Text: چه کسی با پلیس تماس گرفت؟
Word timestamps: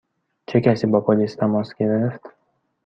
چه 0.47 0.61
کسی 0.61 0.87
با 0.87 1.01
پلیس 1.01 1.35
تماس 1.35 1.73
گرفت؟ 1.75 2.21